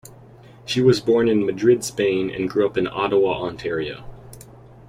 [0.65, 4.03] She was born in Madrid, Spain, and grew up in Ottawa, Ontario.